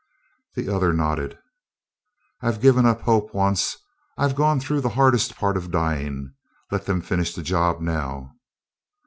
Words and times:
The 0.55 0.67
other 0.67 0.93
nodded. 0.93 1.37
"I've 2.41 2.59
given 2.59 2.87
up 2.87 3.01
hope 3.01 3.35
once; 3.35 3.77
I've 4.17 4.33
gone 4.35 4.59
through 4.59 4.81
the 4.81 4.89
hardest 4.97 5.35
part 5.35 5.55
of 5.55 5.69
dying; 5.69 6.33
let 6.71 6.87
them 6.87 7.03
finish 7.03 7.35
the 7.35 7.43
job 7.43 7.81
now." 7.81 8.31